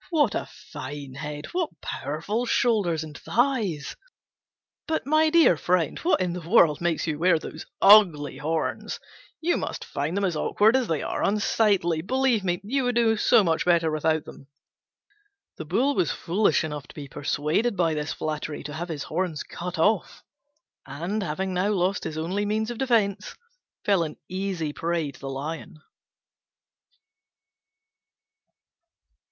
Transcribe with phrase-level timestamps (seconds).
[0.09, 1.45] What a fine head!
[1.53, 3.95] What powerful shoulders and thighs!
[4.87, 8.99] But, my dear friend, what in the world makes you wear those ugly horns?
[9.41, 12.01] You must find them as awkward as they are unsightly.
[12.01, 14.47] Believe me, you would do much better without them."
[15.57, 19.43] The Bull was foolish enough to be persuaded by this flattery to have his horns
[19.43, 20.23] cut off;
[20.87, 23.35] and, having now lost his only means of defence,
[23.85, 25.79] fell an easy prey to the Lion.